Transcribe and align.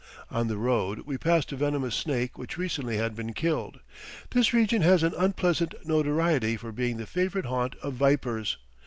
On 0.31 0.47
the 0.47 0.57
road 0.57 1.01
we 1.05 1.19
passed 1.19 1.51
a 1.51 1.55
venomous 1.55 1.93
snake 1.93 2.35
which 2.35 2.57
recently 2.57 2.97
had 2.97 3.13
been 3.15 3.35
killed. 3.35 3.81
This 4.31 4.51
region 4.51 4.81
has 4.81 5.03
an 5.03 5.13
unpleasant 5.15 5.75
notoriety 5.85 6.57
for 6.57 6.71
being 6.71 6.97
the 6.97 7.05
favorite 7.05 7.45
haunt 7.45 7.75
of 7.83 7.93
"vipers." 7.93 8.57